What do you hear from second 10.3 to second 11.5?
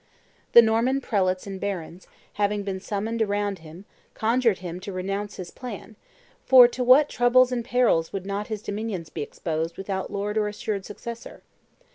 or assured successor?